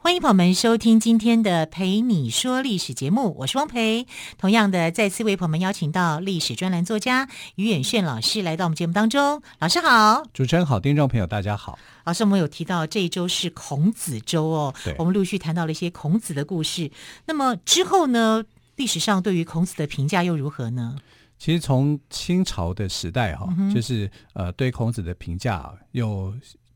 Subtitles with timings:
[0.00, 4.06] 欢迎朋友们收听今天的《陪你说历史》节目，我是汪培。
[4.38, 9.42] 同样的，再次为朋友们邀请到历史专栏作家于远炫老师来到我们节目当中。
[9.58, 11.76] 老师好，主持人好，听众朋友大家好。
[12.04, 16.90] 老师，我们有提到这一周是孔子周哦，对我们陆续谈到了一些孔子的故事。
[17.26, 18.44] 那么之后呢，
[18.76, 20.96] 历史上对于孔子的评价又如何呢？
[21.38, 26.32] 其实从清朝的时代哈、哦，嗯、就是呃对孔子的评价又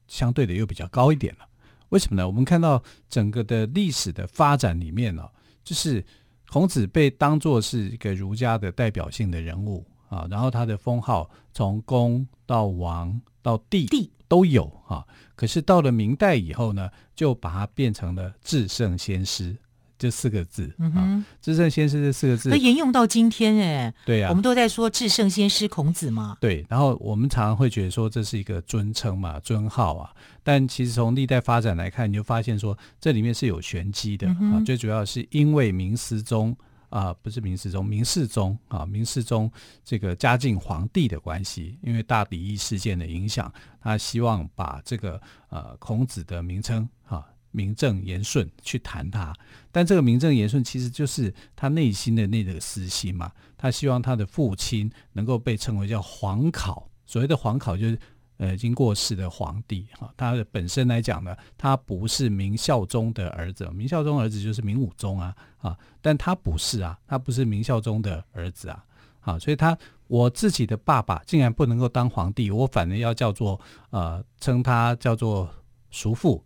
[0.06, 1.46] 相对的又比较高一点了。
[1.92, 2.26] 为什么呢？
[2.26, 5.30] 我们看到整个的历史的发展里面呢、哦，
[5.62, 6.02] 就是
[6.48, 15.06] 孔子被当作是一个儒家的代表性的人物啊，然后他的封号从公到王到帝帝都有啊。
[15.36, 19.54] 可是到了明代以后呢，就把它变成了至圣先师
[20.02, 20.68] 这四个字。
[20.78, 23.94] 嗯哼，至圣先师这四个字，那沿用到今天哎。
[24.04, 26.36] 对呀、啊，我们都在说至圣先师孔子嘛。
[26.40, 30.10] 对，然后我们常常会觉得说这是一个尊称嘛、尊号啊。
[30.42, 34.62] 但其实从历代发展来看，你就发现说这里面是有玄机的、嗯、啊。
[34.66, 36.56] 最主要是因为明思宗。
[36.92, 39.50] 啊，不是明世宗，明世宗啊，明世宗
[39.82, 49.32] 这个嘉靖皇帝的关系，因为大抵义事件的影响，他希望把这个呃孔子的名称啊名正言顺去谈他，
[49.70, 57.96] 但这个名正言顺其实就是他内心的那个私心嘛，他希望他的父亲能够被称为叫皇考，所谓的皇考就是。
[58.38, 68.84] 呃，已经过世的皇帝哈，他的本身来讲呢，他不是明孝宗的儿子，明孝宗儿子就是明武宗啊啊，但他不是啊，他不是明孝宗的儿子啊，
[69.20, 75.48] 啊，所以他我自己的爸爸竟然不能够当皇帝，我反而要叫做呃称他叫做
[75.92, 76.42] 叔父，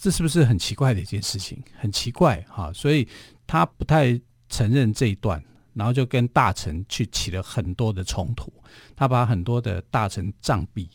[0.00, 1.62] 这是不是很奇怪的一件事情？
[1.78, 3.08] 很奇怪哈，所以
[3.46, 8.52] 他不太承认这一段，然后就跟大臣去起了很多的冲突，
[8.96, 10.88] 他把很多的大臣杖毙。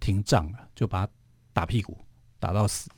[0.00, 1.12] 停仗了，就把他
[1.52, 1.94] 打屁股，
[2.38, 2.88] 打到死。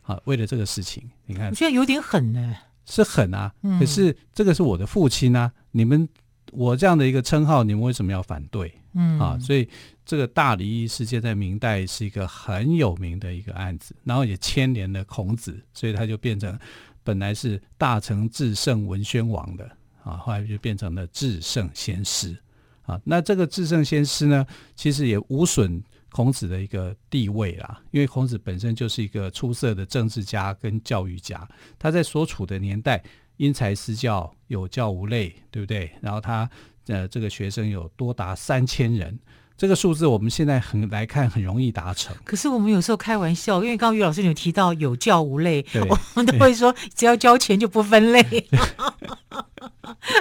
[0.00, 2.54] 好，为了这个事情，你看，我觉得有点狠呢。
[2.86, 6.08] 是狠啊，嗯、可是这个是我的父亲啊，你们
[6.52, 8.72] 我这样的一个称号，你们为什么要反对？
[8.94, 9.68] 嗯啊，所以
[10.04, 16.58] 这个大礼义事件在明代是一个很有名的一个案子，然后也牵连了孔子，所以他就变成
[17.02, 19.64] 本来是大成至圣文宣王的
[20.04, 22.36] 啊，后来就变成了至圣先师
[22.82, 23.00] 啊。
[23.04, 25.82] 那这个至圣先师呢，其实也无损。
[26.14, 31.48] 孔子的一个地位啦，因为孔子本身就是一个出色的政治家跟教育家，
[31.78, 33.02] 他在所处的年代
[33.38, 35.90] 因材施教，有教无类，对不对？
[36.02, 36.46] 然后他
[36.88, 39.18] 呃这个学生有多达三千人，
[39.56, 42.14] 这个数字我们现在很来看很容易达成。
[42.24, 48.22] 可是我们有时候开玩笑，因为刚刚于老师有提到有教无类，我们都会说只要交钱就不分类。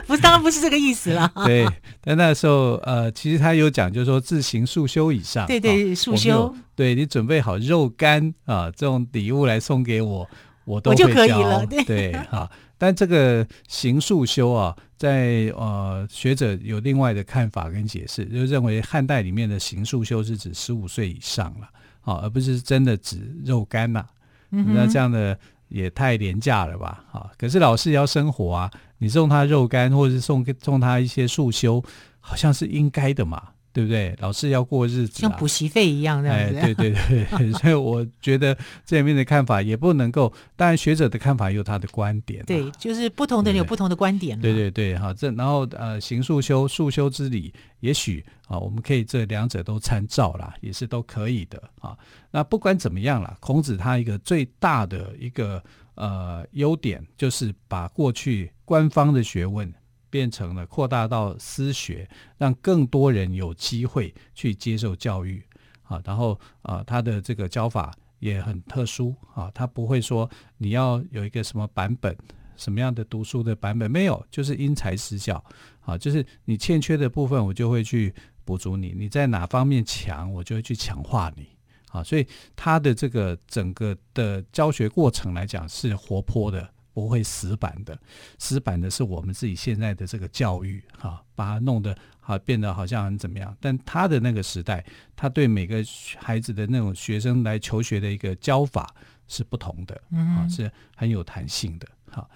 [0.05, 1.31] 不是，当然不是这个意思啦。
[1.45, 1.65] 对，
[2.01, 10.27] 但那时候，呃，其实他有讲，就是说自行速修以上，对对，束修，对你准备好肉干啊，这种礼物来送给我，
[10.65, 11.65] 我都我就可以了。
[11.65, 12.49] 对，对，好。
[12.81, 21.69] 但这个刑诉修啊，在呃学者有另外的看法跟解释，就认为汉代里面的刑诉修是指十五岁以上了，
[22.01, 24.03] 啊，而不是真的指肉干呐。
[24.49, 25.37] 嗯，那这样的。
[25.71, 27.31] 也太廉价了吧，好！
[27.37, 31.81] 可是老师也要生活啊，你送他肉干，或者是送送他一些束修，
[32.19, 33.41] 好像是应该的嘛。
[33.73, 34.15] 对不对？
[34.19, 36.57] 老师要过日子，像补习费一样这样子。
[36.57, 42.43] 哎，对对 对，所以我觉得这里面的看法也不能够，当然学者的看法有他的观点。
[42.45, 44.39] 对，就是不同的人有不同的观点。
[44.39, 51.97] 对对对，哈，这然后呃，行束修，束修之礼，也许啊，我们可以这两者都参照啦，也是都可以的啊。
[52.29, 55.63] 那不管怎么样啦，孔子他一个最大的一个
[55.95, 59.71] 呃优点，就是把过去官方的学问。
[60.11, 65.43] 变成了扩大到私学，让更多人有机会去接受教育
[65.81, 65.99] 啊。
[66.05, 72.15] 然后啊，他的这个教法也很特殊啊，他不会说你要有一个什么版本，
[72.55, 75.43] 什么样的读书的版本没有，就是因材施教
[75.79, 81.47] 啊，就是你欠缺的部分，我就会去补足你；你在哪方面强，我就会去强化你
[81.89, 82.03] 啊。
[82.03, 86.69] 所以他的这个整个的教学过程来讲是活泼的。
[86.93, 87.97] 不会死板的，
[88.37, 93.55] 死板的是我们自己现在的这个教育，哈，把它弄得好变得好像很怎么样。
[93.59, 94.85] 但他的那个时代，
[95.15, 95.83] 他对每个
[96.17, 98.93] 孩子的那种学生来求学的一个教法
[99.27, 102.29] 是不同的，啊，是很有弹性的，哈。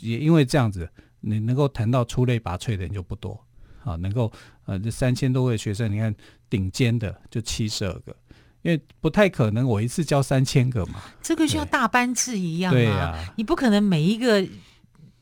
[0.00, 0.88] 也因为这样子，
[1.20, 3.40] 你能够谈到出类拔萃的人就不多，
[3.84, 4.32] 啊，能够
[4.64, 6.14] 呃这三千多位学生，你看
[6.50, 8.16] 顶尖的就七十二个，
[8.66, 14.46] 因为不太可能我一次教三千个嘛，这个像大班制一样啊，对啊，你不可能每一个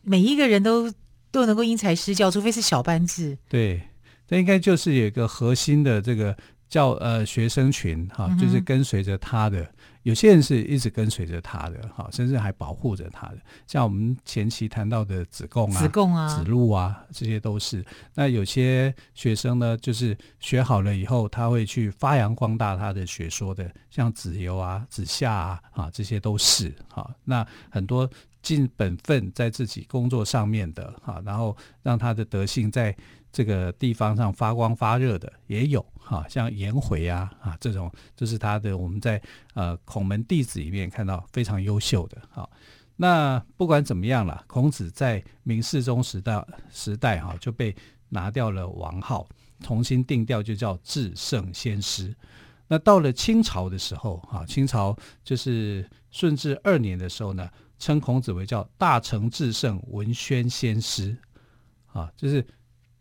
[0.02, 0.90] 每一个人都
[1.30, 3.36] 都能够因材施教，除非是小班制。
[3.48, 3.82] 对，
[4.26, 6.36] 这应该就是有一个核心的这个。
[6.66, 9.68] 教呃学生群哈、啊，就是跟随着他的、嗯，
[10.04, 17.84] 有些人是一直跟随着他的哈、啊，甚至还保护着他的，像我们前期谈到的子贡啊、子贡啊、子路啊，这些都是。
[18.14, 27.10] 那有些学生呢，就是学好了以后，他会去发扬光大他的学说的，像子游啊、子夏啊，啊，这些都是哈、啊。
[27.24, 28.08] 那很多
[28.42, 32.94] 尽本分在自己工作上面的哈、啊，然后让他的德性在。
[33.34, 39.20] 这个地方上发光发热的也有哈，像颜回啊啊这种，这是他的我们在
[39.54, 42.48] 呃孔门弟子里面看到非常优秀的哈。
[42.94, 47.74] 那不管怎么样了，孔子在明世宗时代时代哈就被
[48.08, 49.26] 拿掉了王号，
[49.58, 52.14] 重新定调就叫至圣先师。
[52.68, 57.50] 那到了清朝的时候哈，清朝就是顺治二年的时候呢，
[57.80, 61.16] 称孔子为叫大成至圣文宣先师
[61.92, 62.46] 啊，就是。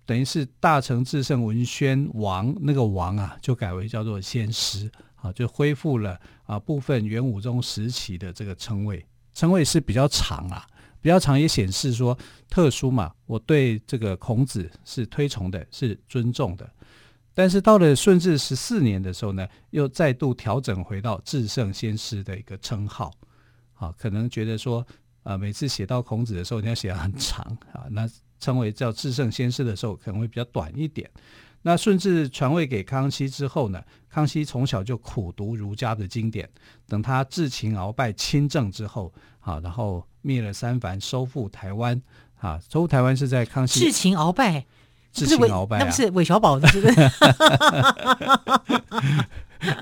[0.05, 10.67] 等于是大成至圣文宣王那个王啊，就改为叫做先师啊，就恢复了啊部分元武宗时期的这个称谓，称谓是比较长啊，
[11.01, 12.17] 比较长也显示说
[12.49, 16.69] 特殊嘛，我对这个孔子是推崇的，是尊重的。
[17.33, 23.09] 但是到了顺治十四年的时候呢，又再度调整回到至圣先师的一个称号，
[23.75, 24.85] 啊，可能觉得说
[25.23, 28.05] 啊，每次写到孔子的时候，你要写得很长啊，那。
[28.43, 31.09] 称为叫至圣先师的时候，可能会比较短一点。
[31.61, 36.49] 那顺治传位给康熙之后呢，康熙从小就苦读儒家的经典。
[36.89, 42.01] 等他智擒鳌拜亲政之后，啊，然后灭了三藩，收复台湾。
[42.41, 43.79] 啊，收复台湾是在康熙。
[43.79, 44.65] 智擒鳌拜，
[45.13, 47.07] 智擒鳌拜、啊，那不是韦小宝的，是不是？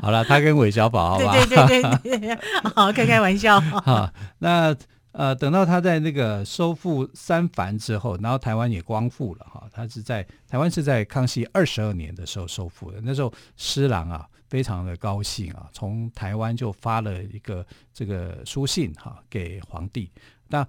[0.01, 1.33] 好了，他跟韦小宝，好吧？
[1.33, 2.37] 对对对对对，
[2.75, 3.59] 好，开开玩笑。
[3.59, 4.75] 好，那。
[5.13, 13.01] 呃，等到他在那个收复三藩之后，然后台湾也光复了哈，他是在台湾是在康熙二十二年的时候收复的。
[13.03, 20.09] 那时候施琅啊，非常的高兴啊，从台湾就发了一个这个书信哈给皇帝。
[20.47, 20.65] 那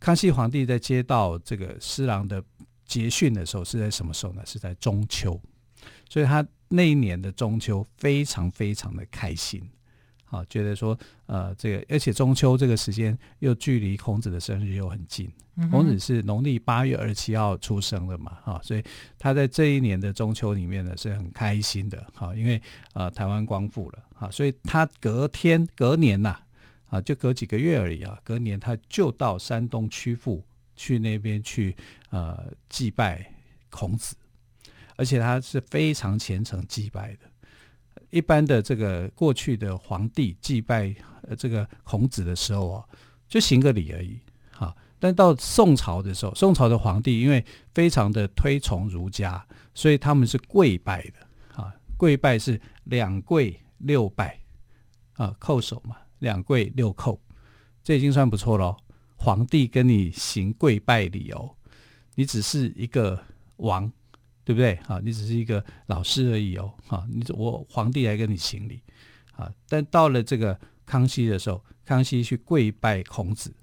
[0.00, 2.42] 康熙皇帝在接到这个施琅的
[2.86, 4.42] 捷讯的时候，是在什么时候呢？
[4.46, 5.38] 是在中秋，
[6.08, 9.62] 所以他那一年的中秋非常非常的开心。
[10.32, 15.30] 啊，觉得说，呃，这个，而且中秋这个时间又距离孔子的生日又很近。
[15.56, 18.82] 嗯、孔子是农历八月二十七号出生的嘛，哈、啊，所以
[19.18, 22.60] 他在这一年的中秋里面呢是很开心的，哈、啊，因为
[22.94, 26.38] 呃台湾光复了，哈、啊，所以他隔天隔年呐，
[26.88, 30.42] 啊，就隔几个月而已啊，隔年他就到山东曲阜
[30.74, 31.76] 去那边去
[32.08, 33.30] 呃祭拜
[33.68, 34.16] 孔子，
[34.96, 37.30] 而且他是非常虔诚祭拜的。
[38.12, 42.84] 一般的这个过去的皇帝祭拜呃这个孔子的时候啊，
[43.26, 44.20] 就行个礼而已，
[44.50, 44.76] 哈。
[45.00, 47.42] 但到宋朝的时候，宋朝的皇帝因为
[47.72, 49.42] 非常的推崇儒家，
[49.72, 54.38] 所以他们是跪拜的，啊，跪拜是两跪六拜，
[55.14, 57.18] 啊，叩首嘛，两跪六叩，
[57.82, 58.76] 这已经算不错喽。
[59.16, 61.56] 皇帝跟你行跪拜礼哦，
[62.14, 63.18] 你只是一个
[63.56, 63.90] 王。
[64.44, 64.74] 对不对？
[64.86, 66.72] 啊，你只是一个老师而已哦。
[66.86, 68.82] 哈，你我皇帝来跟你行礼，
[69.32, 73.54] 啊，但到了这个康熙的时候，康熙去跪拜孔子，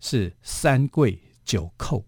[0.00, 2.04] 是三跪九叩，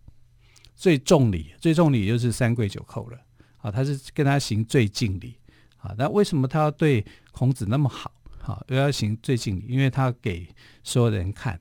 [0.74, 3.18] 最重礼，最重礼就是三跪九叩了。
[3.58, 5.36] 啊，他是跟他行最敬礼。
[5.76, 8.12] 啊，那为什么他要对孔子那么好？
[8.42, 9.66] 啊，又要行最敬礼？
[9.68, 10.48] 因为他给
[10.82, 11.60] 所有人看，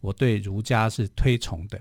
[0.00, 1.80] 我对儒家是推崇的，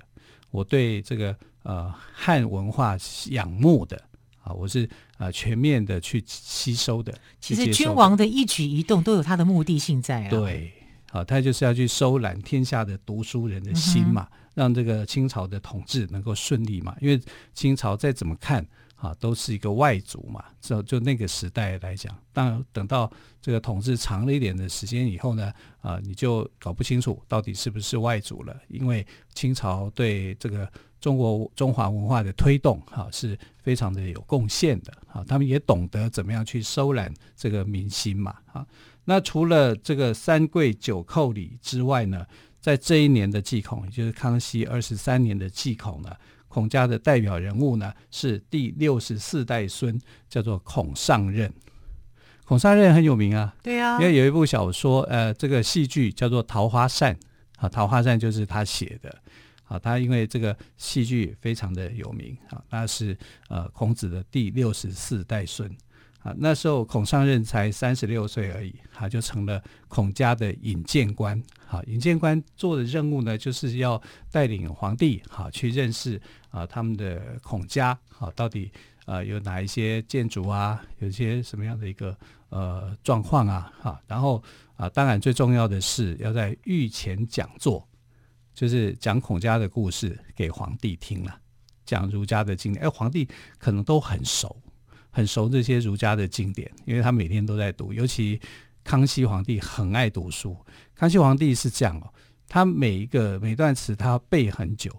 [0.52, 1.36] 我对这个。
[1.64, 2.98] 呃，汉文化
[3.32, 4.02] 仰慕的
[4.42, 7.14] 啊，我是呃全面的去吸收的。
[7.42, 10.30] 其实君王的一举一动都有他的目的性在啊。
[10.30, 10.72] 对，
[11.12, 16.96] 啊，他就是要去收揽天下的读书人的心嘛，嗯，让这个清朝的统治能够顺利嘛。
[17.02, 17.22] 因为
[17.54, 18.66] 清朝再怎么看
[19.00, 20.44] 啊，都是一个外族嘛。
[20.62, 25.52] 就就那个时代来讲，当等到这个统治长了一点的时间以后呢，
[25.82, 30.70] 啊，你就搞不清楚到底是不是外族了，因为清朝对这个。
[31.02, 38.68] 中国中华文化的推动，哈，是非常的有贡献的，哈，他们也懂得怎么样去收揽这个民心嘛，哈。
[39.06, 42.26] 那除了这个三跪九叩礼之外呢，
[42.60, 46.14] 在这一年的祭孔，也就是康熙二十三年的祭孔呢，
[46.50, 51.50] 孔家的代表人物呢是第六十四代孙，叫做孔尚任。
[52.44, 57.16] 孔尚任很有名啊，对啊，因为有一部小说，呃，这个戏剧叫做《桃花扇》，
[57.58, 59.16] 啊，《桃花扇》就是他写的。
[59.66, 63.16] 啊，他因为这个戏剧非常的有名啊，那是
[63.50, 65.70] 呃孔子的第六十四代孙
[66.20, 66.34] 啊。
[66.38, 71.42] 那时候孔尚任才三十六岁而已，他就成了孔家的引荐官。
[71.66, 78.72] 好，引荐官做的任务呢，就是要带领皇帝好去认识啊他们的孔家好到底
[79.06, 82.18] 呃有哪一些建筑啊，有些什么样的一个
[82.50, 84.44] 呃状况啊，哈，然后
[84.76, 87.86] 啊当然最重要的是要在御前讲座。
[88.52, 91.40] 就是讲孔家的故事给皇帝听了，
[91.86, 92.84] 讲儒家的经典。
[92.84, 93.26] 哎，皇帝
[93.58, 94.62] 可能都很熟，
[95.10, 97.92] 很熟这些儒家的经典，因为他每天都在读。
[97.94, 98.40] 尤其
[98.84, 100.56] 康熙皇帝很爱读书。
[100.96, 102.14] 康熙皇帝是这样哦，
[102.48, 104.92] 他每一个每段词他背很久。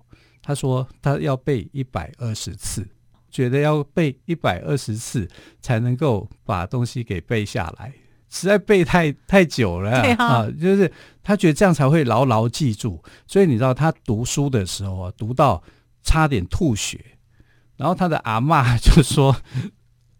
[0.43, 2.88] 他说他要背一百二十次，
[3.31, 5.29] 觉得要背一百二十次
[5.61, 7.93] 才能够把东西给背下来。
[8.31, 10.90] 实在背太太久了啊，啊，就是
[11.23, 13.02] 他觉得这样才会牢牢记住。
[13.26, 15.62] 所以你知道他读书的时候啊，读到
[16.02, 17.19] 差点吐血，
[17.76, 19.37] 然后他的阿嬷就说：“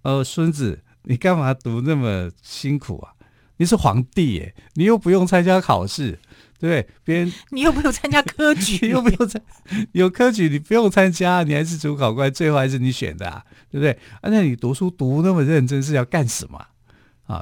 [0.03, 3.13] 呃，孙子，你干嘛读那么辛苦啊？
[3.59, 6.19] 你是皇帝耶，你又不用参加考试，
[6.59, 6.89] 对不对？
[7.05, 9.43] 别人 你又不用参加科 举，又不用参
[9.93, 13.93] 有科举，你不用参加，你还是主考官，最后还是你选的啊，对不对？
[14.23, 16.69] 啊，那你读书读那么认真是要干什么啊？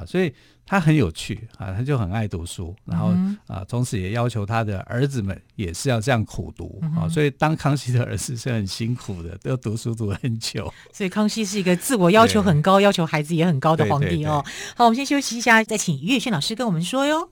[0.05, 0.33] 所以。
[0.71, 3.11] 他很有趣啊，他就很爱读书，然后
[3.47, 10.71] 啊，从此也要求他的儿子们也是要这样苦读啊，所以当康熙的儿子是很辛苦的，都读书读很久。
[10.93, 14.45] 所以康熙是一个自我要求很高，要求孩子也很高的皇帝哦。
[14.75, 17.31] 好，我们先休息一下，再请于月轩老师跟我们说哟。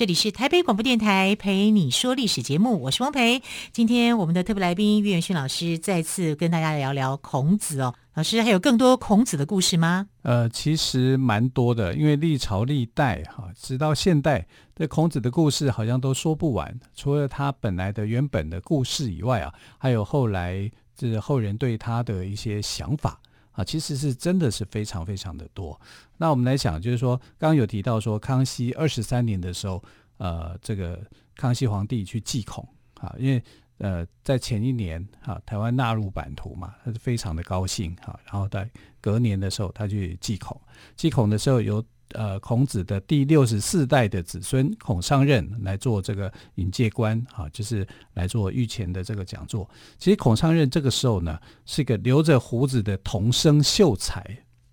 [0.00, 3.42] 这里是台北广播电台陪你说历史节目，我是汪培。
[3.70, 7.94] 今天我们的特别来宾岳元勋老师再次跟大家聊聊孔子哦。
[8.14, 10.06] 老师还有更多孔子的故事吗？
[10.22, 16.80] 呃，其实蛮多的，因为历朝历代哈，直到现代，对孔子的故事好像都说不完。
[16.96, 23.20] 除了他本来的原本的故事以外啊，还有后来这后人对他的一些想法
[23.52, 25.78] 啊，其实是真的是非常非常的多。
[26.16, 29.82] 那我们来想，就是说，刚刚有提到说，康熙二十三年的时候，
[30.18, 31.00] 呃，这个
[31.34, 33.42] 康熙皇帝去祭孔啊，因为
[33.78, 38.18] 呃，在前一年啊，台湾纳入版图嘛，他是非常的高兴哈。
[38.24, 40.60] 然后在隔年的时候，他去祭孔，
[40.96, 41.82] 祭孔的时候有
[42.14, 49.68] 呃孔子的第六十四代的子孙孔尚任来做这个引介官啊，就是来做御前的这个讲座。
[49.98, 54.24] 其实孔尚任这个时候呢，是一个留着胡子的童生秀才。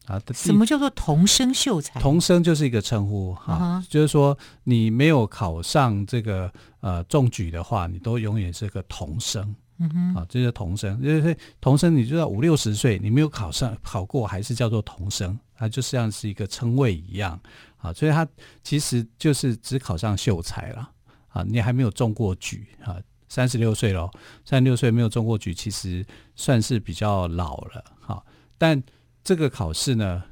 [0.05, 1.99] 啊，什么叫做童生秀才？
[1.99, 3.91] 童生就是一个称呼哈，uh huh.
[3.91, 9.53] 就是说你没有考上这个呃中举的话，你都永远是个童生。
[9.79, 17.39] 嗯哼、啊，这是童生，就是童生，你就要五六十岁，你没有考上考过，还是叫做童生，它就像是一个称谓一样
[17.77, 17.93] 啊。
[17.93, 18.27] 所以他
[18.63, 20.91] 其实就是只考上秀才了
[21.29, 22.97] 啊，你还没有中过举啊，
[23.29, 24.09] 三十六岁了，
[24.45, 26.05] 三十六岁没有中过举，其实
[26.35, 28.23] 算是比较老了哈、
[28.57, 28.81] 但。
[29.23, 30.23] 这个考试呢，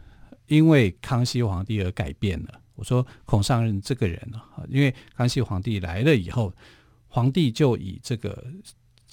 [0.47, 2.61] 因为康熙皇帝而改变了。
[2.75, 6.53] 我说孔尚任这个人啊，因为康熙皇帝来了以后，
[7.09, 8.41] 皇帝就以这个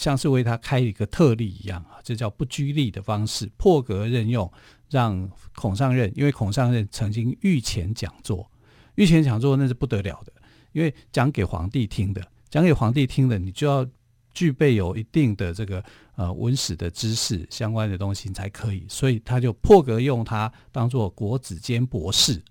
[0.02, 4.50] 像是为他开一个特例一样啊，这叫不拘例的方式，破格任用，
[4.90, 6.12] 让孔尚任。
[6.16, 8.50] 因为孔尚任曾经御前讲座，
[8.96, 10.32] 御前讲座那是不得了的，
[10.72, 13.86] 因为讲给皇帝听的，讲给皇帝听的，你就要。
[14.34, 15.84] 具备有一定的这个
[16.16, 22.42] 呃文史的知识相关的东西才可以，所以他就破格用他当做国子监博士，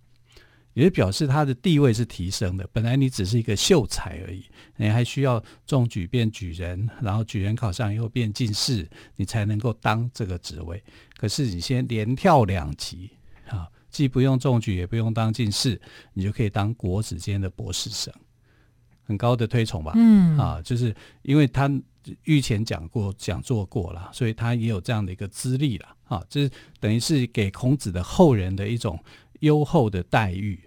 [0.73, 2.67] 也就表示他的地位是提升的。
[2.71, 4.45] 本来你只是一个秀才而已，
[4.77, 10.81] 你还需要中举变举人，然后举人考上以后变进士，你才能够当这个职位。
[11.17, 13.09] 可是你先连跳两级
[13.47, 15.79] 啊，既不用中举，也不用当进士，
[16.13, 18.13] 你就可以当国子监的博士生。
[19.03, 21.69] 很高的推崇吧，嗯啊，就是因为他
[22.23, 28.97] 御前讲过讲座过了，所以他也有这样的一个资历了啊，这、就是等于是给孔子的后人的一种
[29.41, 30.59] 优厚的待遇。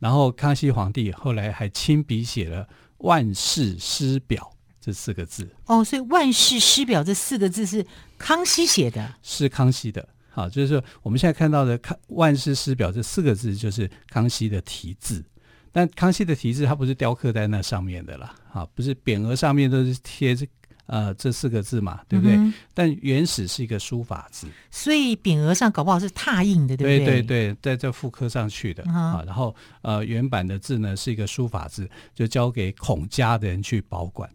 [0.00, 2.68] 然后康熙皇帝后来还亲笔写了
[2.98, 5.48] “万世师表”这四个字。
[5.66, 7.86] 哦，所以“万世师表”这四个字是
[8.18, 10.06] 康熙写的，是康熙的。
[10.28, 15.24] 好，就是说我们现在看到的“康万世师表”这四个字，就是康熙的题字。
[15.72, 20.46] 但康熙的题字，它不是雕刻在那上面的啦，啊，不是匾额上面都是贴这
[20.86, 22.36] 呃这四个字嘛，对不对？
[22.36, 27.22] 嗯、但原始是一个书法字，所以匾额上搞不好是拓印的，对不对？
[27.22, 29.24] 对对对，在这复刻上去的、嗯、啊。
[29.26, 34.28] 然后呃，原版的字呢是一个书法字，就交给孔家的人去保管。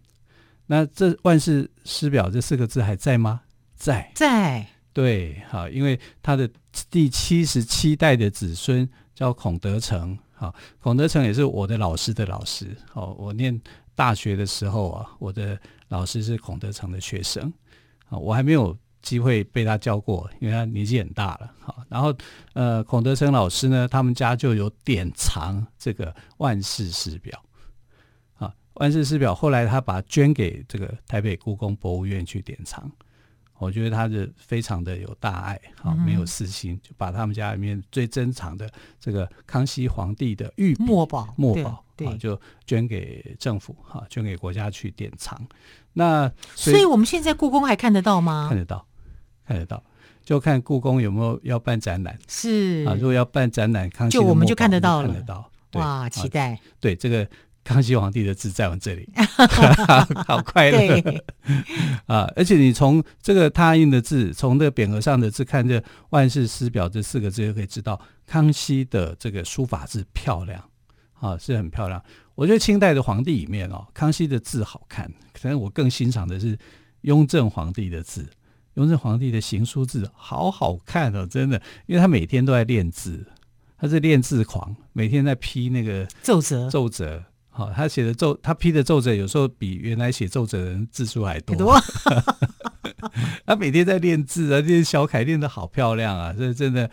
[0.66, 3.42] 那这“万世师表”这四个字还在吗？
[3.76, 4.66] 在，在。
[4.92, 6.50] 对，好，因为他的
[6.90, 13.60] 第七十七代的子孙叫孔德成，好，孔德成也是我的老师的老师，好，我念
[13.96, 15.58] 大学的时候啊，我的
[15.90, 17.52] 老师是孔德成的学生，
[18.08, 22.16] 啊，我还没有机会被他教过，因为他年纪很大了，好，然后
[22.54, 27.44] 呃，孔德成老师呢，他们家就有典藏这个万世师表，
[28.36, 32.90] 啊，万世师表后来他把捐给这个台北故宫博物院去典藏。
[33.60, 45.40] 我觉得他是非常的有大爱，好，没有私心，嗯、就把他们家里面最珍藏的这个康熙皇帝的玉墨宝墨宝，对，就捐给政府，哈，捐给国家去典藏。
[45.94, 48.48] 那所以，我们现在故宫还看得到吗？
[48.48, 48.86] 看得到，
[49.46, 49.84] 看得到，
[50.24, 52.18] 就看故宫有没有要办展览。
[52.28, 55.52] 是啊，如果要办展览，康熙的就我们就看得到了，看得到。
[55.74, 56.60] 哇，期待。
[56.80, 57.28] 对这个。
[57.70, 59.08] 康熙皇帝的字在我这里，
[60.26, 61.00] 好快乐
[62.08, 62.28] 啊！
[62.36, 70.68] 而且你从这个拓印的字，从这个匾额上的字看，这“万世师表”这四个字就可以知道，康熙的这个书法字漂亮
[71.20, 72.04] 啊，是很漂亮。
[72.34, 76.58] 我觉得清代的皇帝里面哦，康熙的字好看，可能我更欣赏的是
[77.02, 78.28] 雍正皇帝的字。
[78.74, 83.28] 雍正皇帝的行书字好好看哦，真的，因为他每天都在练字，
[83.78, 87.26] 他是练字狂，每天在批那个奏折，奏折。
[87.60, 91.54] 好，他写的奏，他批的奏折有时候比原来写奏折的人字数还多。
[91.58, 91.78] 多
[93.46, 96.90] 他每天在练字啊，练小楷练得好漂亮啊，这真的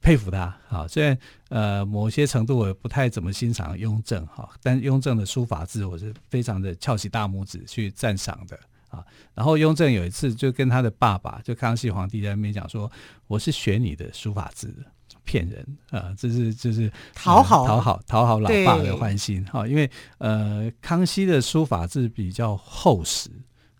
[0.00, 0.52] 佩服他。
[0.66, 1.16] 好，虽然
[1.50, 9.04] 呃某些程度我不太怎么欣赏雍正哈，但雍正的书法字我是非常的翘起大拇指去赞赏的啊。
[9.34, 12.90] 然后雍正有一次就跟他的爸爸，就康熙皇帝在那边讲说，
[13.28, 14.82] 我是学你的书法字的。
[15.28, 16.14] 骗人啊！
[16.16, 19.68] 这是这是讨好、讨好、讨好老爸的欢心哈。
[19.68, 23.28] 因为呃，康熙的书法字比较厚实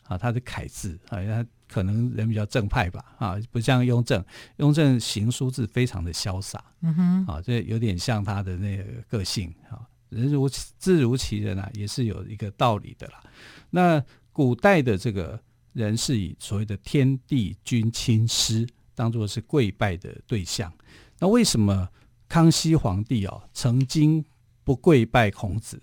[0.04, 4.22] 啊，他的楷字啊，他可能人比较正派吧啊，不像雍正，
[4.58, 9.80] 雍正行书字非常的潇洒，嗯哼，啊，这有点像他的那个个性啊。
[10.10, 13.22] 人如字如其人啊，也是有一个道理的啦。
[13.70, 15.40] 那古代的这个
[15.72, 20.70] 人是以所谓的天地君亲师当做是跪拜的对象。
[21.20, 21.88] 那为什么
[22.28, 24.24] 康熙皇帝哦曾经
[24.64, 25.80] 不跪拜孔子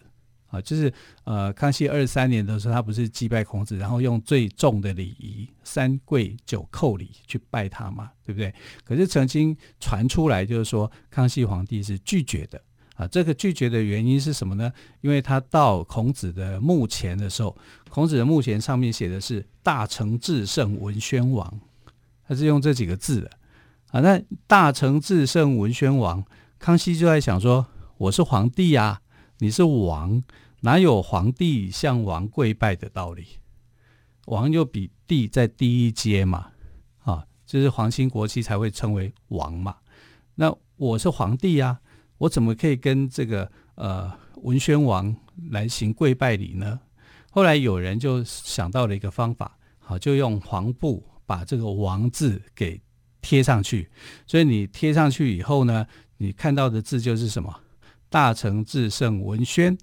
[0.47, 0.61] 啊？
[0.61, 0.93] 就是
[1.23, 8.53] 呃，康熙二十三年的时候，他不是祭拜孔子，然后用最重的礼仪三跪九叩礼去拜他嘛，对不对？
[8.83, 12.61] 可是曾经传出来，就是说康熙皇帝是拒绝的
[12.95, 13.07] 啊。
[13.07, 14.71] 这个拒绝的原因是什么呢？
[15.01, 17.57] 因为他到孔子的墓前的时候，
[17.89, 21.59] 孔子的墓前上面写的是“大成至圣文宣王”，
[22.27, 23.31] 他是用这几个字的。
[23.95, 26.21] 啊，那大成至圣文宣王，
[26.59, 29.01] 康熙就在想说：“我是皇帝呀、啊，
[29.39, 30.21] 你是王，
[30.59, 33.25] 哪有皇帝向王跪拜的道理？
[34.25, 36.47] 王就比帝在低一阶嘛，
[37.05, 39.77] 啊，就是皇亲国戚才会称为王嘛。
[40.35, 41.79] 那我是皇帝呀、啊，
[42.17, 45.15] 我怎么可以跟这个呃文宣王
[45.51, 46.77] 来行跪拜礼呢？
[47.31, 52.81] 后来有人就想到了一个方法，好，就用黄布把这个王字给。
[53.25, 53.89] 贴上去，
[54.27, 57.61] 所以你贴上去以后呢，你看到的字就是什么？
[58.07, 59.75] 大成至圣文宣，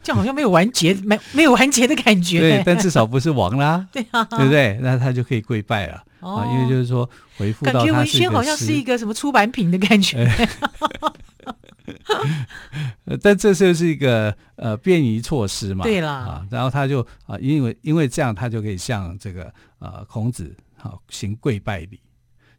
[0.00, 2.38] 这样好像没有完结，没没有完结的感觉。
[2.38, 4.78] 对，但至少不是王啦， 对啊，对不对？
[4.80, 10.24] 那他就可以跪拜了、哦、啊，因为就是说回复到文宣好像是一个什么出版品的感觉。
[13.20, 20.54] 但这就是一个呃便宜措施嘛，对啦啊，然后他就啊，因为因为这样，他就可以向这个呃孔子。
[20.86, 22.00] 好，行跪拜礼，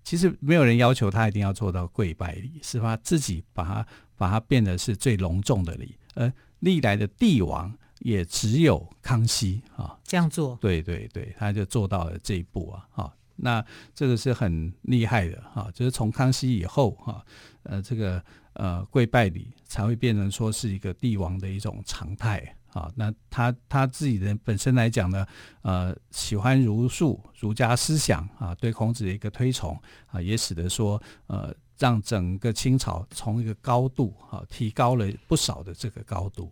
[0.04, 3.88] 其实没有人要求他一定要做到跪拜礼，是他自己把它
[4.18, 5.96] 把它变得是最隆重的礼。
[6.14, 12.86] 而历来的帝王也只有康熙啊这样做，对对对，他就做到了这一步啊。
[12.96, 17.24] 啊，那这个是很厉害的哈，就是从康熙以后哈，
[17.64, 18.22] 呃，这个
[18.58, 22.54] 呃跪拜礼才会变成说是一个帝王的一种常态。
[22.74, 25.26] 啊，那他他自己的本身来讲呢，
[25.64, 29.76] 呃，喜欢儒术、儒家思想啊，对孔子的一个推崇
[30.12, 36.52] 啊，也使得说，呃，让整个清朝从一个高度啊提高了不少的这个高度。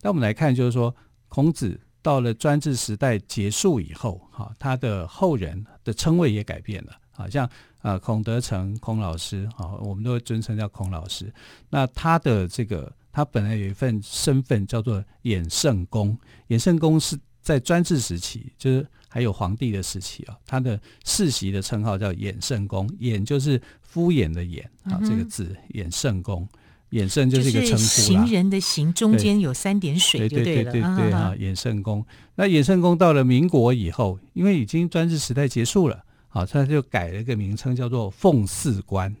[0.00, 0.94] 那我们来看，就是说
[1.28, 7.46] 孔子到了专制时代结束以后，哈，他的后人的称谓也改变了，好像
[7.80, 11.32] 啊孔德成孔老师啊，我们都会尊称叫孔老师。
[11.70, 16.16] 那他的这个他本来有一份身份叫做衍圣公，
[16.48, 18.86] 衍圣公是在专制时期，就是。
[19.10, 26.46] 还有皇帝的时期啊，他的世袭的称号叫衍圣公，衍就是敷衍的衍啊，这个字衍圣公，
[26.90, 28.26] 衍圣就是一个称呼啦。
[28.26, 32.04] 行人的行中间有三点水，对对对对对啊，衍圣公。
[32.34, 39.14] 那衍圣公到了民国以后，因为已经专制时代结束了，啊，他就改了一个名称叫做奉祀官。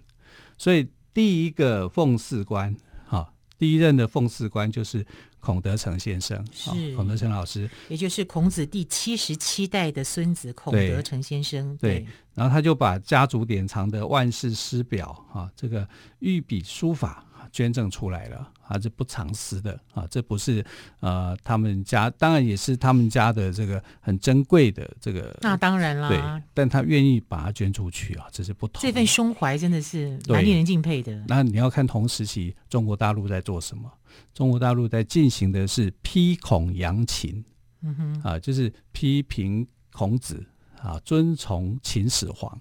[0.56, 2.74] 所以第一个奉祀官，
[3.06, 5.04] 哈，第一任的奉祀官就是。
[5.40, 11.76] 孔德成先生是、哦、孔德成老师，也就是孔子第七十七代的孙子孔德成先生。
[11.76, 20.64] 对，对，然后他就把家族典藏的万世师表啊，这个御笔书法捐赠出来了，啊，这不藏私的啊，这不是
[21.00, 25.36] 呃他们家，当然也是他们家的这个很珍贵的这个。
[25.40, 28.80] 那当然啦，对，但他愿意把它捐出去啊，这是不同。
[28.80, 31.24] 这份胸怀真的是蛮令人敬佩的。
[31.28, 33.90] 那你要看同时期中国大陆在做什么。
[34.34, 37.44] 中国大陆在进行的是批孔扬秦，
[37.82, 40.44] 嗯哼，啊，就是批评孔子
[40.80, 42.58] 啊，遵从秦始皇。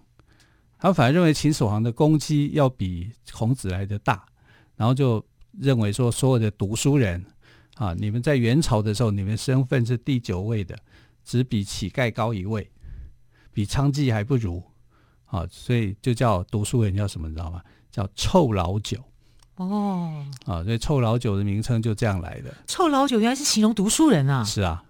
[0.79, 4.23] 他反而认为秦始皇的功绩要比孔子来的大，
[4.77, 5.21] 然后就
[5.59, 7.25] 认为说，所有的读书人
[7.75, 10.77] 啊，你们在元朝的时候，你们身份是第九位的，
[11.25, 12.71] 只比乞丐高一位，
[13.51, 14.63] 比娼妓还不如
[15.25, 17.61] 啊，所以就叫读书人叫什么，你知道吗？
[17.91, 18.97] 叫臭老九。
[19.55, 22.55] 哦，啊，所以臭老九的名称就这样来的。
[22.67, 24.43] 臭老九原来是形容读书人啊。
[24.43, 24.83] 是啊，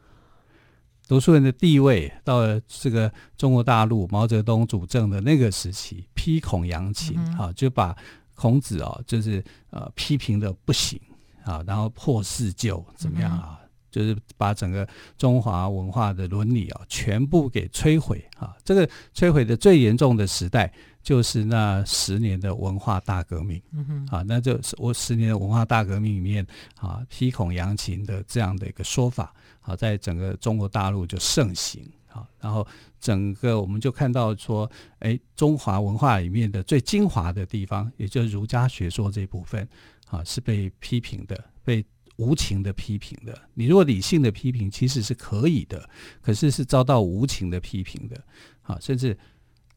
[1.08, 7.96] 读书人的地位到了这个中国大陆毛泽东主政的那个时期，批孔扬秦啊，就把
[8.38, 10.98] 孔子啊，就是呃批评的不行
[11.44, 13.60] 啊，然后破四旧怎么样啊？
[13.62, 18.56] 嗯、就是把整个中华文化的伦理啊全部给摧毁啊。
[18.64, 20.72] 这个摧毁的最严重的时代。
[21.04, 26.46] 就是那十年的文化大革命，嗯哼，啊，那就是我十年的文化大革命里面
[26.76, 31.82] 啊，批孔扬秦的这样的一个说法，啊，在整个中国大陆就盛行，
[32.18, 32.66] 啊，然后
[33.00, 39.68] 整个我们就看到说，哎，中华文化里面的最精华的地方，也就是儒家学说这部分，
[40.08, 43.40] 啊，是被批评的，被无情的批评的。
[43.54, 45.90] 你如果理性的批评，其实是可以的，
[46.22, 48.24] 可是是遭到无情的批评的，
[48.64, 49.18] 啊，甚至。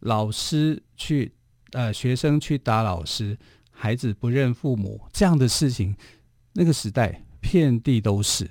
[0.05, 1.31] 老师去，
[1.73, 3.37] 呃，学生去打老师，
[3.71, 5.95] 孩子不认父母，这样的事情，
[6.55, 8.51] 那个时代遍地都是。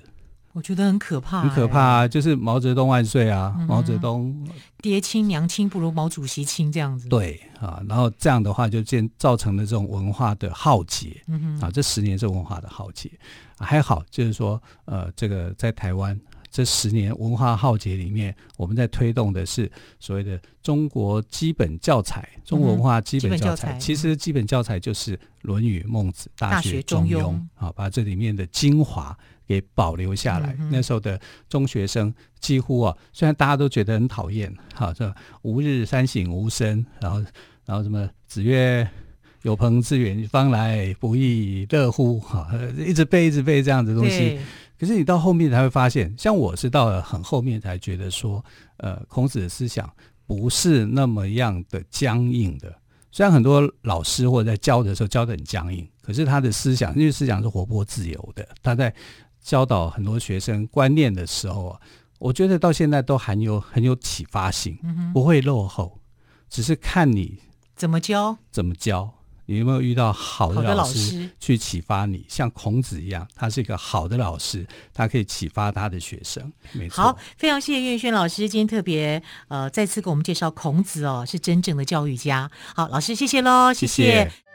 [0.53, 2.07] 我觉得很可怕，很可怕啊！
[2.07, 3.55] 就是毛泽东万岁啊！
[3.59, 4.35] 嗯、毛泽东
[4.81, 7.07] 爹亲娘亲不如毛主席亲这样子。
[7.07, 11.21] 对啊，然后这样的话就建造成了这种文化的浩劫。
[11.27, 13.11] 嗯哼，啊，这十年是文化的浩劫，
[13.57, 16.19] 还好就是说，呃，这个在台湾。
[16.51, 23.77] 这十年文化浩劫里面，我们在推动的是所谓的中国基本教材，中国文化基本教材。
[23.77, 29.15] 嗯、其实基本教材就是《论语》《孟子》《大学》《中庸》啊，把这里面的精华
[29.49, 30.55] 给保留下来。
[30.59, 37.19] 嗯、那时候的中学生几乎啊，虽然大家都觉得很讨厌，哈，这吾日三省吾身，然后
[37.65, 38.87] 然后什么子曰
[39.41, 44.39] ：“有朋自远方来，不亦乐乎？”哈，一直背一直背这样子的东西。
[44.79, 48.45] 可是你到后面才会发现，像我是到了很后面才觉得说，
[48.77, 49.91] 呃，孔子的思想
[50.27, 52.71] 不是那么样的僵硬的。
[53.11, 58.93] 虽然很多老师或者在教的时候教的很僵硬，可是他的思想，因为思想是活泼自由的，他在
[59.49, 61.79] 教导很多学生观念的时候啊，
[62.19, 64.77] 我觉得到现在都很有很有启发性，
[65.11, 65.97] 不会落后，
[66.51, 67.39] 只是看你
[67.75, 69.15] 怎么教，怎么教。
[69.47, 72.23] 你有没有遇到好的老师去启发你？
[72.29, 76.53] 像孔子一样，他是一个好的老师，他可以启发他的学生。
[76.73, 77.05] 没错。
[77.05, 82.51] 好，非常谢谢岳轩老师今天特别呃再次给我们介绍孔子哦，是真正的教育家。
[82.75, 84.03] 好，老师谢谢喽，谢谢。
[84.03, 84.48] 谢谢。